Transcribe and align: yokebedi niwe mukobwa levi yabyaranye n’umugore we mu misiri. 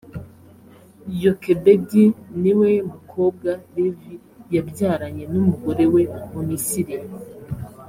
yokebedi 1.23 2.03
niwe 2.41 2.69
mukobwa 2.91 3.49
levi 3.75 4.13
yabyaranye 4.53 5.23
n’umugore 5.31 5.83
we 5.93 6.03
mu 6.31 6.41
misiri. 6.49 6.95